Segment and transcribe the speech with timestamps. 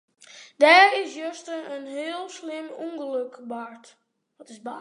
[0.59, 3.85] Der is juster in heel slim ûngelok bard.